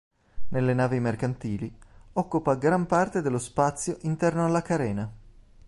Nelle 0.47 0.73
navi 0.73 0.99
mercantili 0.99 1.71
occupa 2.13 2.55
gran 2.55 2.87
parte 2.87 3.21
dello 3.21 3.37
spazio 3.37 3.99
interno 4.01 4.45
alla 4.45 4.63
carena 4.63 5.11